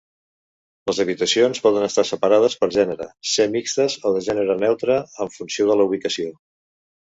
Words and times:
Les 0.89 1.01
habitacions 1.03 1.61
poden 1.65 1.85
estar 1.87 2.05
separades 2.11 2.57
per 2.63 2.71
gènere, 2.77 3.07
ser 3.33 3.47
mixtes 3.59 3.99
o 4.11 4.15
de 4.17 4.25
gènere 4.31 4.59
neutre, 4.65 4.99
en 5.27 5.33
funció 5.39 5.71
de 5.73 5.79
la 5.83 5.89
ubicació. 5.93 6.35